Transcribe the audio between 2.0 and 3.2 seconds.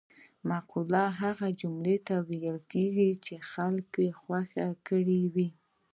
ته ویل کېږي